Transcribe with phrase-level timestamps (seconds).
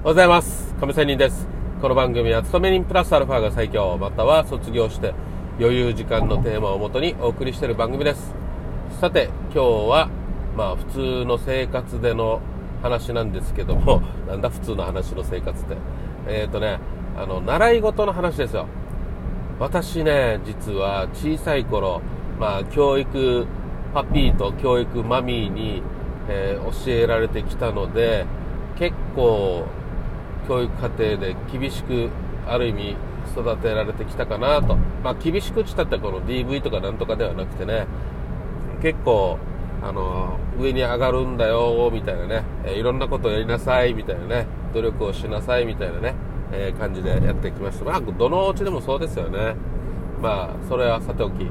[0.00, 0.74] はようございます。
[0.76, 1.48] 亀仙人です。
[1.82, 5.12] この番組は、勤め人プラスアルファが最強、または卒業して
[5.58, 8.32] 余裕時間のテーマをもとにお送りしている番組です。
[9.00, 10.08] さて、今日は、
[10.56, 12.40] まあ、普通の生活での
[12.80, 15.76] 話なんですけども、 なんだ普通の話の生活って。
[16.28, 16.78] えっ、ー、とね、
[17.20, 18.66] あの、習い事の話ですよ。
[19.58, 22.02] 私ね、実は小さい頃、
[22.38, 23.48] まあ、教育
[23.92, 25.82] パピーと教育マミーに、
[26.28, 28.26] えー、教えられてきたので、
[28.78, 29.64] 結構、
[30.48, 32.08] 教育課程で厳しく、
[32.46, 32.96] ある意味、
[33.36, 34.76] 育てられてきたかなと。
[35.04, 37.86] まあ、厳しくしたってこの DV とかなんとかではなくてね、
[38.80, 39.38] 結構、
[39.82, 46.14] あの、上に上がるんだよ、みたいなね、え、いろんなことをやりなさい、みたいなね、努力をしなさい、みたいなね、
[46.52, 47.84] え、感じでやってきました。
[47.84, 49.54] まあ、どのお家でもそうですよね。
[50.20, 51.46] まあ、それはさておき。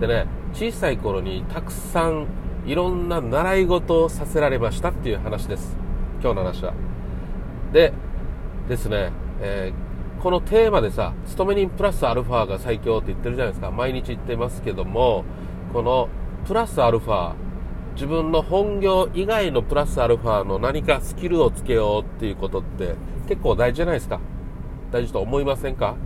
[0.00, 2.26] でね、小さい頃にたくさん
[2.66, 5.76] いろんな習い事をさせられましたっていう話です。
[6.20, 6.74] 今日の話は。
[7.72, 7.92] で、
[8.68, 13.70] ですね、えー、このテーマでさ、勤め人プラスアルファが最強って言ってるじゃないですか。
[13.70, 15.24] 毎日言ってますけども、
[15.72, 16.08] この
[16.46, 17.34] プラスアルファ、
[17.94, 22.94] 自分の本業以外のプラスアルファの何かスキルをつけようっていうことって
[23.26, 24.20] 結構大事じゃないですか。
[24.92, 25.96] 大事と思いませんか？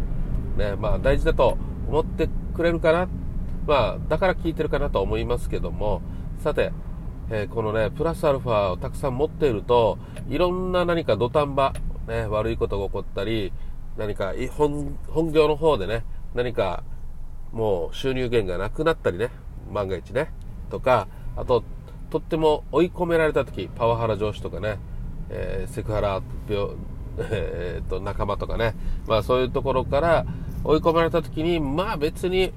[0.57, 3.09] ね、まあ大事だと思ってくれるかな？
[3.67, 6.01] まあだから聞いてるかなと思いますけども、
[6.39, 6.73] さて、
[7.31, 11.73] えー、このね、プラスアルファをたくさん持っていると、いろんな何か土壇場、
[12.07, 13.53] ね、悪いことが起こったり、
[13.97, 16.83] 何か本本業の方でね、何か
[17.53, 19.31] もう収入源がなくなったりね、
[19.73, 20.31] 万が一ね、
[20.71, 21.63] とか、あと、
[22.11, 24.79] とっても追い込められた時、パワハラ上司とかね、
[25.31, 26.71] えー、セクハラ病、
[27.19, 28.75] えー、っと、仲間とかね、
[29.07, 30.27] まあそういうところから
[30.65, 32.53] 追い込まれた時に、まあ別に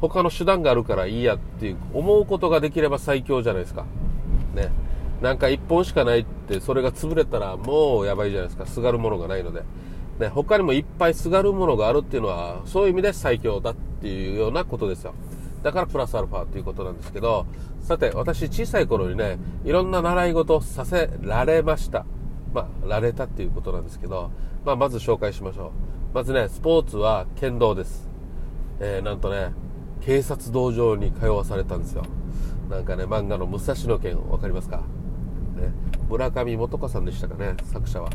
[0.00, 3.84] 他の手段があるからいいやっていう思うことができれば最強じゃないですか。
[4.54, 4.70] ね。
[5.20, 6.26] なんか一本しかないっ、
[6.58, 8.66] それが潰れたらもうやばいじゃないですか。
[8.66, 9.62] すがるものがないので。
[10.18, 15.14] ね、他にもいっぱいすがるものがあるっていうのは、そういう意味で最強だっていうようなことですよ。
[15.62, 17.46] だからプラスアルファっていうことなんですけど、
[17.80, 22.04] さて、私小さい頃にね、いろんな習い事をさせられました。
[22.52, 24.30] まあ、られたっていうことなんですけど、
[24.64, 25.70] まあ、まず紹介しましょう。
[26.14, 28.08] まずね、スポーツは剣道です。
[28.80, 29.52] えー、なんとね、
[30.02, 32.02] 警察道場に通わされたんですよ。
[32.68, 34.82] なんかね、漫画の武蔵野剣、わかりますか？
[35.56, 35.72] ね、
[36.08, 38.10] 村上元子さんでしたかね、作者は。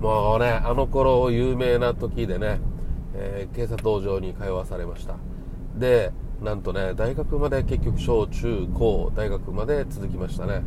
[0.00, 2.60] もうね、あの頃有名な時でね、
[3.14, 5.16] えー、警察道場に通わされました。
[5.76, 6.12] で、
[6.42, 10.62] なんとね、大学まで結局小中高、大学まで続きましたね。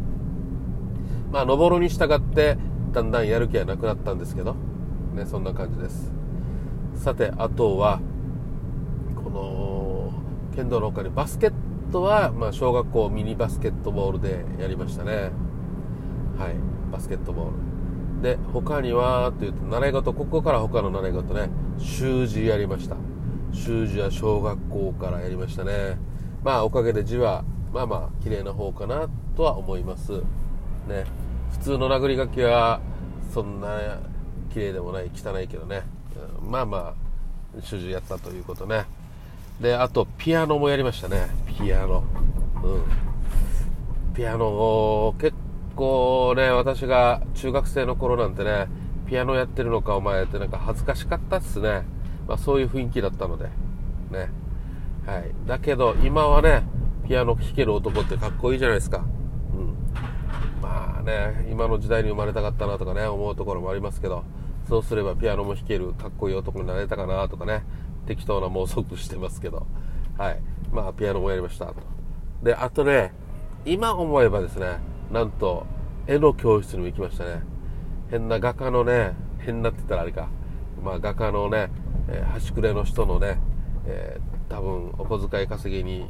[1.31, 2.57] まあ、登るに従って、
[2.91, 4.55] だんだんやる気はなくなったんですけど、
[5.13, 6.11] ね、そんな感じです。
[6.95, 7.99] さて、あとは、
[9.23, 10.11] この、
[10.55, 11.53] 剣道の他にバスケッ
[11.91, 15.31] トは、まあ、小学校ミニバスケットボールでやりましたね。
[16.39, 16.55] はい、
[16.89, 18.21] バスケットボール。
[18.23, 22.95] で、他には、というと、習い事、ここから他の習い事ね、習字やりました。
[23.51, 25.97] 習字は小学校からやりましたね。
[26.41, 30.13] まあ、おかげで字は、まあまあ、綺麗な方かな、とは思います。
[30.87, 31.03] ね。
[31.51, 32.79] 普通の殴り書きは、
[33.33, 33.99] そんな、
[34.53, 35.83] 綺麗でもない、汚いけどね。
[36.41, 36.77] うんまあま
[37.57, 38.85] あ、習字やったということね。
[39.59, 41.27] で、あと、ピアノもやりましたね。
[41.57, 42.03] ピアノ。
[42.63, 42.67] う
[44.11, 44.13] ん。
[44.13, 45.33] ピアノを、結
[45.79, 48.67] 構ね、私が中学生の頃なんてね、
[49.07, 51.85] ピアノやってるのかお前ってなんか恥ずかしかったっすね。
[52.27, 53.45] まあそういう雰囲気だったので。
[53.45, 54.29] ね。
[55.05, 55.31] はい。
[55.47, 56.63] だけど、今はね、
[57.07, 59.05] ピアノ弾ける男ってかっこいいじゃないですか。
[59.53, 59.75] うん。
[60.61, 64.25] まあね、今の時代に生まれたかったなとかね、思うところもありますけど、
[64.67, 67.63] そうすればピアノも弾けるかっこいい男になれたかなとかね、
[68.05, 69.65] 適当な妄想してますけど、
[70.17, 70.41] はい。
[70.71, 71.75] まあ、ピアノもやりましたと。
[72.43, 73.13] で、あとね、
[73.65, 74.79] 今思えばですね、
[75.11, 75.65] なんと、
[76.07, 77.41] 絵の教室にも行きましたね。
[78.11, 80.29] 変な画家のね、変なって言ったらあれか、
[80.83, 81.69] まあ、画家のね、
[82.07, 83.39] えー、端くれの人のね、
[83.85, 86.05] えー、多分、お小遣い稼ぎに、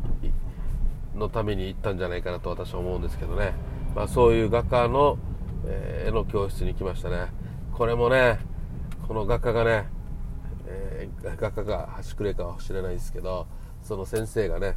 [1.16, 3.54] のために行ったんじゃないかなと私は思うんですけどね。
[3.96, 5.18] まあ、そういう画家の、
[5.66, 7.28] えー、絵の教室に行きましたね。
[7.74, 8.40] これもね、
[9.08, 9.88] この画家がね、
[10.68, 13.48] えー、画家が端くれかは知れないですけど、
[13.82, 14.76] その先生がね、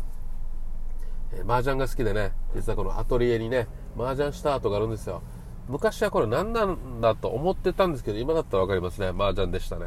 [1.32, 5.22] えー、麻雀が好きでね、実はこのアトリエにね、麻雀した跡があるんですよ。
[5.68, 9.08] 昔はこれ何なんだと思ってたんですけど、今だったら分かりますね。
[9.08, 9.86] 麻雀でしたね。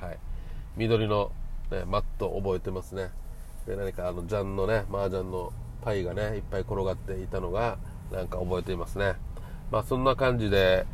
[0.00, 0.18] はい。
[0.76, 1.30] 緑の、
[1.70, 3.10] ね、マット覚えてますね。
[3.66, 5.52] で、何かあの、ジャンのね、麻雀の
[5.82, 7.78] パイがね、いっぱい転がっていたのが、
[8.10, 9.14] なんか覚えていますね。
[9.70, 10.86] まあそんな感じで、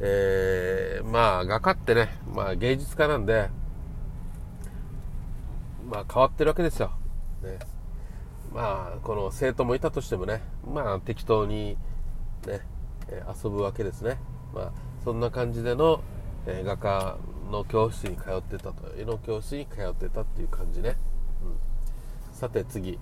[0.00, 3.48] えー、まあ画家ってね、まあ芸術家なんで、
[5.90, 6.92] まあ変わってるわけですよ。
[7.42, 7.58] ね。
[8.54, 10.40] まあこの生徒もいたとしてもね、
[10.72, 11.76] まあ適当に
[12.46, 12.60] ね、
[13.42, 14.18] 遊ぶわけですね。
[14.54, 14.72] まあ
[15.04, 16.00] そんな感じでの、
[16.46, 17.18] えー、画家
[17.50, 20.96] の教室に通ってたと絵の教室に通ってたっていう感じね、
[21.42, 22.98] うん、さて次。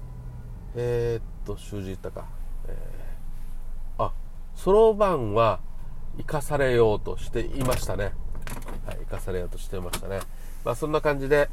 [0.74, 2.28] えー、っと習字言ったか、
[2.66, 4.14] えー、あ
[4.54, 5.60] そろばんは
[6.16, 8.14] 生かされようとしていましたね。
[8.86, 10.20] はい生かされようとしていましたね。
[10.64, 11.50] まあそんな感じで、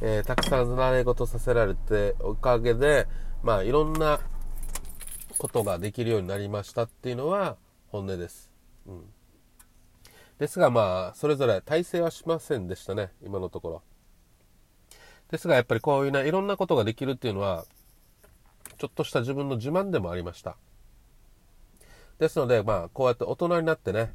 [0.00, 3.06] えー、たくさん習い事させられておかげで
[3.42, 4.20] まあいろんな
[5.38, 7.56] ことができるようになりましたっていうのは
[7.88, 8.50] 本音です。
[8.86, 9.04] うん。
[10.38, 13.82] ですがまあ、それぞれ体制はしませんでしたね、今のところ。
[15.30, 17.64] ですがやっぱりこういうね、いろんなことができるっていうのは、
[18.78, 20.56] ちょっとした自分の自慢でもありました。
[22.18, 24.14] ですので、まあ、こうやって大人になってね、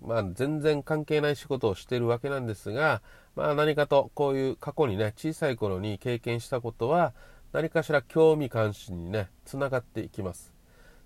[0.00, 3.02] まあ、全然関係ない仕事をしているわけなんですが、
[3.34, 7.14] まあ、何かとこういう過去にね、小さい頃に経験したことは、
[7.52, 10.52] 何かしら興味関心にね、つながっていきます。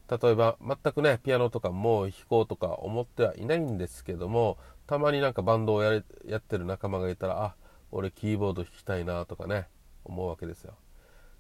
[0.09, 4.57] 例えば全くねピアノとかもう弾こうとか思ってはいないんですけども
[4.87, 7.57] たまになんかバンドをややってる仲間がいたらあ
[7.91, 9.67] 俺キーボード弾きたいなとかね
[10.05, 10.75] 思うわけですよ。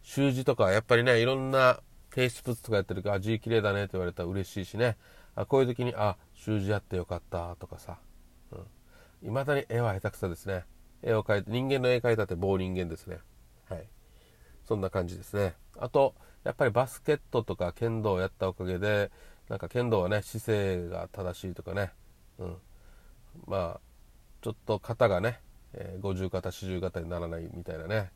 [0.02, 1.80] 習字とかやっぱりねいろんな
[2.10, 4.96] 提出物とかやってるから字綺麗だねって言われたら嬉しいしね。
[5.36, 7.98] あこういう時にあ習字やってよかったとかさ。
[9.22, 10.64] いま、うん、だに絵は下手くそですね。
[11.02, 13.18] 絵を描いて人間の絵描いたって棒人間ですね。
[13.68, 13.86] はい。
[14.66, 16.14] そんな感じですねあと
[16.46, 19.10] やっぱりバスケットとか剣道をやったおかげで、
[19.48, 21.90] なんか剣道はね、姿勢が正しいとかね、
[22.38, 22.56] うん。
[23.46, 23.80] まあ、
[24.42, 25.40] ちょっと肩がね、
[25.72, 28.12] えー、50肩、40肩にならないみたいなね。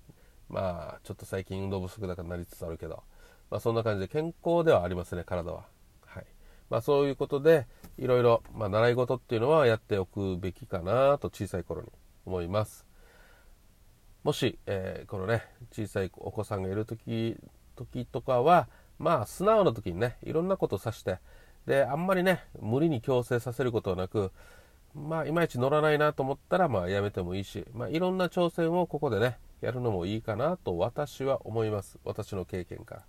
[0.48, 3.02] まあ、ちょっと最近運動不足だからなりつつあるけど、
[3.50, 5.64] まあそんな感じで健康ではありますね、体は。
[6.06, 6.26] はい。
[6.70, 7.66] まあそういうことで、
[7.98, 11.88] いろいろ、まあ習い事っていうのはやっておくべきかなと小さい頃に
[12.26, 12.86] 思います。
[14.22, 17.36] もし、えー、このね、小さいお子さんがいる時
[17.76, 18.68] 時とかは、
[18.98, 21.18] まあ、素直な時にね、いろんなことを指して、
[21.66, 24.30] で、あんまりね、無理に強制させることはなく、
[24.94, 31.98] まあ、いまいち乗らないなと思ったら、まあ、やめてもいいし、まあ、いろんな挑戦をここでね、やるのもいいかなと私は思います。
[32.04, 33.02] 私の経験から。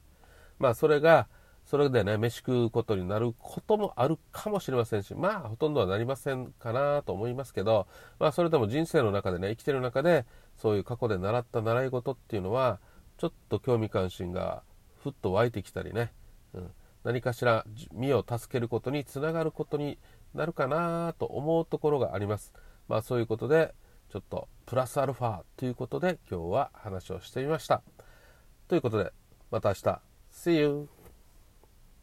[0.59, 1.27] まあ、それが、
[1.71, 7.87] それでね、飯食うことになることもあるかもしれませんし、まあ、ほとんどはなりませんかなと思いますけど、
[8.19, 10.25] まあ、それでも人生の中でね、生きてる中で、
[10.57, 12.81] そういう過去で習った習い事っていうのは、
[13.17, 14.63] ちょっと興味関心が
[15.01, 16.11] ふっと湧いてきたりね、
[16.53, 16.71] うん、
[17.05, 19.97] 何かしら身を助けることにつながることに
[20.33, 22.51] なるかなと思うところがあります。
[22.89, 23.73] まあそういうことで、
[24.09, 27.81] ちょっとプラスアルファということで今日は話をしてみました。
[28.67, 29.13] ということで、
[29.51, 30.01] また明日。
[30.33, 31.00] See you!